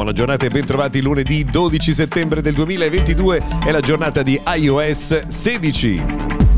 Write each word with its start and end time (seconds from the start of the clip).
Buona 0.00 0.14
giornata 0.14 0.46
e 0.46 0.48
bentrovati 0.48 1.02
lunedì 1.02 1.44
12 1.44 1.92
settembre 1.92 2.40
del 2.40 2.54
2022 2.54 3.42
è 3.66 3.70
la 3.70 3.80
giornata 3.80 4.22
di 4.22 4.40
iOS 4.46 5.26
16. 5.26 6.49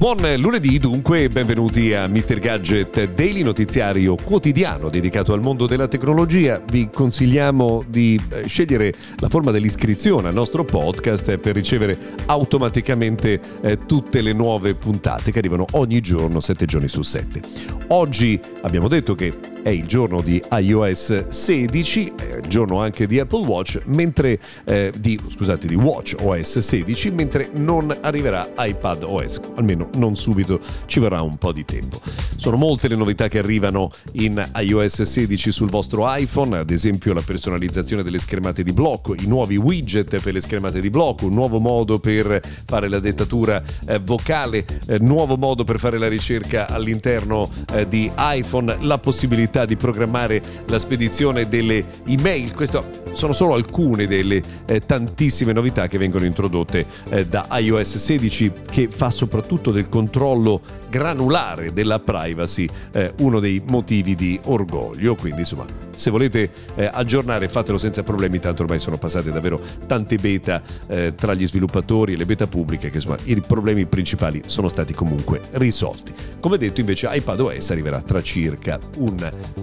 Buon 0.00 0.16
lunedì 0.38 0.78
dunque 0.78 1.24
e 1.24 1.28
benvenuti 1.28 1.92
a 1.92 2.08
Mr. 2.08 2.38
Gadget 2.38 3.12
Daily 3.12 3.42
Notiziario 3.42 4.14
quotidiano 4.14 4.88
dedicato 4.88 5.34
al 5.34 5.42
mondo 5.42 5.66
della 5.66 5.88
tecnologia. 5.88 6.58
Vi 6.58 6.88
consigliamo 6.90 7.84
di 7.86 8.18
eh, 8.32 8.48
scegliere 8.48 8.94
la 9.18 9.28
forma 9.28 9.50
dell'iscrizione 9.50 10.28
al 10.28 10.34
nostro 10.34 10.64
podcast 10.64 11.36
per 11.36 11.54
ricevere 11.54 11.98
automaticamente 12.24 13.38
eh, 13.60 13.84
tutte 13.84 14.22
le 14.22 14.32
nuove 14.32 14.72
puntate 14.72 15.30
che 15.32 15.38
arrivano 15.38 15.66
ogni 15.72 16.00
giorno, 16.00 16.40
7 16.40 16.64
giorni 16.64 16.88
su 16.88 17.02
7. 17.02 17.40
Oggi 17.88 18.40
abbiamo 18.62 18.88
detto 18.88 19.14
che 19.14 19.34
è 19.62 19.68
il 19.68 19.86
giorno 19.86 20.20
di 20.20 20.42
iOS 20.50 21.28
16, 21.28 22.12
è 22.16 22.36
il 22.36 22.48
giorno 22.48 22.80
anche 22.80 23.06
di 23.06 23.18
Apple 23.18 23.46
Watch, 23.46 23.80
mentre 23.86 24.38
eh, 24.64 24.92
di, 24.98 25.18
scusate, 25.28 25.66
di 25.66 25.74
Watch 25.74 26.16
OS 26.20 26.58
16, 26.58 27.10
mentre 27.10 27.48
non 27.52 27.94
arriverà 28.00 28.48
iPad 28.56 29.02
OS, 29.02 29.40
almeno 29.56 29.88
non 29.96 30.16
subito, 30.16 30.60
ci 30.86 31.00
vorrà 31.00 31.20
un 31.22 31.36
po' 31.36 31.52
di 31.52 31.64
tempo. 31.64 32.00
Sono 32.36 32.56
molte 32.56 32.88
le 32.88 32.96
novità 32.96 33.28
che 33.28 33.38
arrivano 33.38 33.90
in 34.12 34.42
iOS 34.56 35.02
16 35.02 35.52
sul 35.52 35.68
vostro 35.68 36.04
iPhone, 36.06 36.58
ad 36.58 36.70
esempio 36.70 37.12
la 37.12 37.22
personalizzazione 37.22 38.02
delle 38.02 38.18
schermate 38.18 38.62
di 38.62 38.72
blocco, 38.72 39.14
i 39.14 39.26
nuovi 39.26 39.56
widget 39.56 40.20
per 40.20 40.32
le 40.32 40.40
schermate 40.40 40.80
di 40.80 40.90
blocco, 40.90 41.26
un 41.26 41.34
nuovo 41.34 41.58
modo 41.58 41.98
per 41.98 42.40
fare 42.66 42.88
la 42.88 42.98
dettatura 42.98 43.62
eh, 43.86 43.98
vocale, 43.98 44.64
eh, 44.86 44.98
nuovo 45.00 45.36
modo 45.36 45.64
per 45.64 45.78
fare 45.78 45.98
la 45.98 46.08
ricerca 46.08 46.66
all'interno 46.68 47.48
eh, 47.72 47.86
di 47.86 48.10
iPhone, 48.16 48.78
la 48.80 48.98
possibilità 48.98 49.49
di 49.50 49.76
programmare 49.76 50.40
la 50.66 50.78
spedizione 50.78 51.48
delle 51.48 51.84
email. 52.06 52.54
Queste 52.54 52.80
sono 53.12 53.32
solo 53.32 53.54
alcune 53.54 54.06
delle 54.06 54.40
eh, 54.66 54.80
tantissime 54.80 55.52
novità 55.52 55.86
che 55.88 55.98
vengono 55.98 56.24
introdotte 56.24 56.86
eh, 57.10 57.26
da 57.26 57.46
iOS 57.58 57.96
16 57.96 58.52
che 58.70 58.88
fa 58.90 59.10
soprattutto 59.10 59.72
del 59.72 59.88
controllo 59.88 60.60
granulare 60.88 61.72
della 61.72 61.98
privacy 61.98 62.68
eh, 62.92 63.12
uno 63.18 63.40
dei 63.40 63.60
motivi 63.66 64.14
di 64.14 64.38
orgoglio. 64.44 65.14
Quindi 65.16 65.40
insomma, 65.40 65.66
se 66.00 66.10
volete 66.10 66.50
eh, 66.76 66.88
aggiornare 66.90 67.46
fatelo 67.46 67.76
senza 67.76 68.02
problemi, 68.02 68.38
tanto 68.38 68.62
ormai 68.62 68.78
sono 68.78 68.96
passate 68.96 69.30
davvero 69.30 69.60
tante 69.86 70.16
beta 70.16 70.62
eh, 70.88 71.14
tra 71.14 71.34
gli 71.34 71.46
sviluppatori 71.46 72.14
e 72.14 72.16
le 72.16 72.24
beta 72.24 72.46
pubbliche 72.46 72.88
che 72.88 72.96
insomma 72.96 73.18
i 73.24 73.38
problemi 73.46 73.84
principali 73.84 74.40
sono 74.46 74.70
stati 74.70 74.94
comunque 74.94 75.42
risolti. 75.52 76.14
Come 76.40 76.56
detto 76.56 76.80
invece 76.80 77.06
iPadOS 77.12 77.70
arriverà 77.70 78.00
tra 78.00 78.22
circa 78.22 78.78
un 78.96 79.18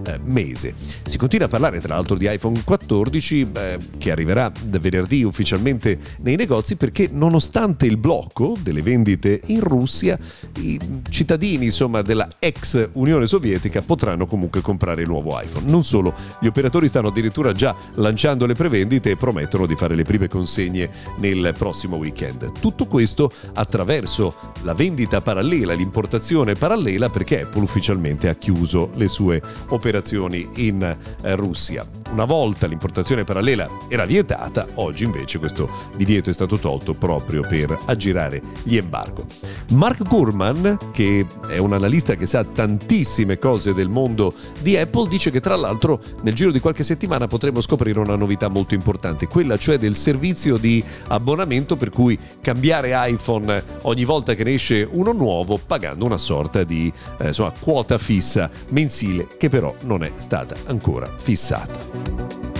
eh, 0.05 0.19
mese. 0.25 0.75
Si 1.03 1.17
continua 1.17 1.47
a 1.47 1.49
parlare 1.49 1.79
tra 1.79 1.95
l'altro 1.95 2.15
di 2.15 2.31
iPhone 2.31 2.61
14 2.63 3.51
eh, 3.53 3.77
che 3.97 4.11
arriverà 4.11 4.51
da 4.63 4.77
venerdì 4.77 5.23
ufficialmente 5.23 5.97
nei 6.19 6.35
negozi 6.35 6.75
perché 6.75 7.09
nonostante 7.11 7.87
il 7.87 7.97
blocco 7.97 8.55
delle 8.61 8.83
vendite 8.83 9.41
in 9.47 9.61
Russia 9.61 10.19
i 10.59 10.79
cittadini 11.09 11.65
insomma, 11.65 12.03
della 12.03 12.27
ex 12.37 12.89
Unione 12.93 13.25
Sovietica 13.25 13.81
potranno 13.81 14.27
comunque 14.27 14.61
comprare 14.61 15.01
il 15.01 15.07
nuovo 15.07 15.39
iPhone. 15.41 15.65
Non 15.67 15.83
solo, 15.83 16.13
gli 16.39 16.47
operatori 16.47 16.87
stanno 16.87 17.09
addirittura 17.09 17.53
già 17.53 17.75
lanciando 17.95 18.45
le 18.45 18.53
prevendite 18.53 19.11
e 19.11 19.15
promettono 19.15 19.65
di 19.65 19.75
fare 19.75 19.95
le 19.95 20.03
prime 20.03 20.27
consegne 20.27 20.89
nel 21.19 21.53
prossimo 21.57 21.97
weekend. 21.97 22.59
Tutto 22.59 22.85
questo 22.85 23.31
attraverso 23.53 24.53
la 24.63 24.73
vendita 24.73 25.21
parallela, 25.21 25.73
l'importazione 25.73 26.53
parallela 26.53 27.09
perché 27.09 27.41
Apple 27.41 27.61
ufficialmente 27.61 28.29
ha 28.29 28.35
chiuso 28.35 28.91
le 28.95 29.07
sue 29.07 29.41
operazioni 29.69 30.47
in 30.55 30.81
eh, 30.83 31.35
Russia. 31.35 31.85
Una 32.11 32.25
volta 32.25 32.67
l'importazione 32.67 33.23
parallela 33.23 33.67
era 33.89 34.05
vietata, 34.05 34.65
oggi 34.75 35.03
invece 35.03 35.39
questo 35.39 35.69
divieto 35.95 36.29
è 36.29 36.33
stato 36.33 36.57
tolto 36.57 36.93
proprio 36.93 37.41
per 37.41 37.77
aggirare 37.85 38.41
gli 38.63 38.77
embargo. 38.77 39.25
Mark 39.71 40.07
Gurman, 40.07 40.77
che 40.91 41.25
è 41.47 41.57
un 41.57 41.73
analista 41.73 42.15
che 42.15 42.25
sa 42.25 42.43
tantissime 42.43 43.37
cose 43.37 43.73
del 43.73 43.89
mondo 43.89 44.33
di 44.61 44.77
Apple, 44.77 45.09
dice 45.09 45.31
che 45.31 45.41
tra 45.41 45.55
l'altro 45.55 46.01
nel 46.21 46.33
giro 46.33 46.51
di 46.51 46.59
qualche 46.59 46.83
settimana 46.83 47.27
potremo 47.27 47.61
scoprire 47.61 47.99
una 47.99 48.15
novità 48.15 48.47
molto 48.47 48.73
importante, 48.73 49.27
quella 49.27 49.57
cioè 49.57 49.77
del 49.77 49.95
servizio 49.95 50.57
di 50.57 50.83
abbonamento 51.07 51.75
per 51.75 51.89
cui 51.89 52.17
cambiare 52.41 52.93
iPhone 53.09 53.63
ogni 53.83 54.05
volta 54.05 54.33
che 54.33 54.43
ne 54.47 54.53
esce 54.53 54.87
uno 54.89 55.11
nuovo 55.11 55.59
pagando 55.63 56.05
una 56.05 56.17
sorta 56.17 56.63
di 56.63 56.91
eh, 57.19 57.27
insomma, 57.27 57.51
quota 57.59 57.97
fissa 57.97 58.49
mensile 58.69 59.27
che 59.37 59.49
però 59.49 59.75
non 59.83 60.03
è 60.03 60.11
stata 60.17 60.55
ancora 60.67 61.07
fissata. 61.17 62.56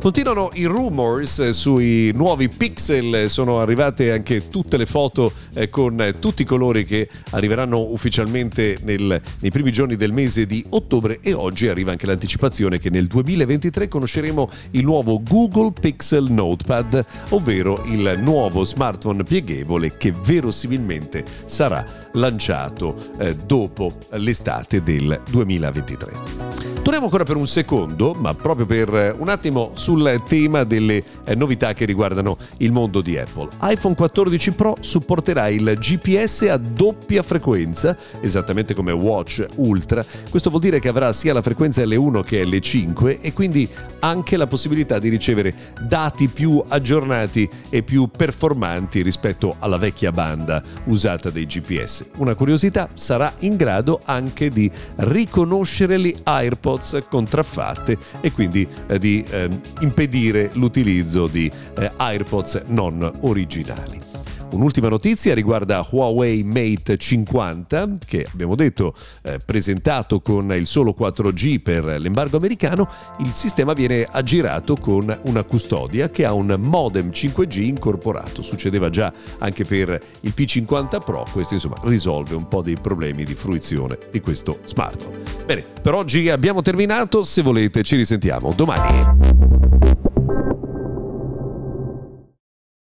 Continuano 0.00 0.50
i 0.54 0.64
rumors 0.64 1.50
sui 1.50 2.12
nuovi 2.14 2.48
pixel, 2.48 3.28
sono 3.28 3.60
arrivate 3.60 4.12
anche 4.12 4.48
tutte 4.48 4.76
le 4.76 4.86
foto 4.86 5.32
eh, 5.54 5.68
con 5.70 6.14
tutti 6.20 6.42
i 6.42 6.44
colori 6.44 6.84
che 6.84 7.08
arriveranno 7.30 7.80
ufficialmente 7.80 8.78
nel, 8.82 9.20
nei 9.40 9.50
primi 9.50 9.72
giorni 9.72 9.96
del 9.96 10.12
mese 10.12 10.46
di 10.46 10.64
ottobre 10.70 11.18
e 11.20 11.32
oggi 11.32 11.66
arriva 11.66 11.90
anche 11.90 12.06
l'anticipazione 12.06 12.78
che 12.78 12.90
nel 12.90 13.08
2023 13.08 13.88
conosceremo 13.88 14.48
il 14.70 14.84
nuovo 14.84 15.20
Google 15.20 15.72
Pixel 15.78 16.30
Notepad, 16.30 17.04
ovvero 17.30 17.82
il 17.86 18.20
nuovo 18.22 18.62
smartphone 18.62 19.24
pieghevole 19.24 19.96
che 19.96 20.12
verosimilmente 20.12 21.24
sarà 21.44 21.84
lanciato 22.12 22.94
eh, 23.18 23.34
dopo 23.34 23.92
l'estate 24.12 24.80
del 24.80 25.20
2023. 25.28 26.67
Torniamo 26.88 27.12
ancora 27.12 27.30
per 27.30 27.38
un 27.38 27.46
secondo, 27.46 28.14
ma 28.14 28.32
proprio 28.32 28.64
per 28.64 28.94
eh, 28.94 29.10
un 29.10 29.28
attimo 29.28 29.72
sul 29.74 30.22
tema 30.26 30.64
delle 30.64 31.02
eh, 31.24 31.34
novità 31.34 31.74
che 31.74 31.84
riguardano 31.84 32.38
il 32.60 32.72
mondo 32.72 33.02
di 33.02 33.18
Apple. 33.18 33.50
iPhone 33.60 33.94
14 33.94 34.52
Pro 34.52 34.74
supporterà 34.80 35.48
il 35.48 35.76
GPS 35.78 36.46
a 36.48 36.56
doppia 36.56 37.22
frequenza, 37.22 37.94
esattamente 38.22 38.72
come 38.72 38.92
Watch 38.92 39.46
Ultra. 39.56 40.02
Questo 40.30 40.48
vuol 40.48 40.62
dire 40.62 40.80
che 40.80 40.88
avrà 40.88 41.12
sia 41.12 41.34
la 41.34 41.42
frequenza 41.42 41.82
L1 41.82 42.22
che 42.22 42.42
L5 42.44 43.18
e 43.20 43.34
quindi 43.34 43.68
anche 43.98 44.38
la 44.38 44.46
possibilità 44.46 44.98
di 44.98 45.10
ricevere 45.10 45.54
dati 45.82 46.28
più 46.28 46.64
aggiornati 46.66 47.46
e 47.68 47.82
più 47.82 48.08
performanti 48.08 49.02
rispetto 49.02 49.56
alla 49.58 49.76
vecchia 49.76 50.10
banda 50.10 50.62
usata 50.84 51.28
dei 51.28 51.44
GPS. 51.44 52.12
Una 52.16 52.34
curiosità, 52.34 52.88
sarà 52.94 53.30
in 53.40 53.56
grado 53.56 54.00
anche 54.06 54.48
di 54.48 54.70
riconoscere 54.96 56.00
gli 56.00 56.14
AirPods 56.22 56.77
AirPods 56.78 57.08
contraffatte 57.08 57.98
e 58.20 58.32
quindi 58.32 58.66
eh, 58.86 58.98
di 58.98 59.24
eh, 59.28 59.48
impedire 59.80 60.50
l'utilizzo 60.54 61.26
di 61.26 61.50
eh, 61.78 61.90
AirPods 61.96 62.62
non 62.66 63.10
originali. 63.20 64.17
Un'ultima 64.50 64.88
notizia 64.88 65.34
riguarda 65.34 65.86
Huawei 65.88 66.42
Mate 66.42 66.96
50 66.96 67.90
che 68.06 68.26
abbiamo 68.32 68.54
detto 68.54 68.94
eh, 69.22 69.38
presentato 69.44 70.20
con 70.20 70.50
il 70.52 70.66
solo 70.66 70.94
4G 70.98 71.60
per 71.60 71.84
l'embargo 71.84 72.38
americano, 72.38 72.88
il 73.20 73.32
sistema 73.32 73.74
viene 73.74 74.08
aggirato 74.10 74.76
con 74.76 75.16
una 75.24 75.42
custodia 75.44 76.08
che 76.10 76.24
ha 76.24 76.32
un 76.32 76.56
modem 76.58 77.10
5G 77.10 77.62
incorporato. 77.62 78.40
Succedeva 78.40 78.88
già 78.88 79.12
anche 79.38 79.64
per 79.64 79.98
il 80.20 80.32
P50 80.34 81.04
Pro, 81.04 81.26
questo 81.30 81.54
insomma 81.54 81.76
risolve 81.82 82.34
un 82.34 82.48
po' 82.48 82.62
dei 82.62 82.76
problemi 82.80 83.24
di 83.24 83.34
fruizione 83.34 83.98
di 84.10 84.20
questo 84.20 84.60
smartphone. 84.64 85.18
Bene, 85.44 85.62
per 85.82 85.92
oggi 85.92 86.30
abbiamo 86.30 86.62
terminato, 86.62 87.22
se 87.22 87.42
volete 87.42 87.82
ci 87.82 87.96
risentiamo 87.96 88.52
domani. 88.56 89.57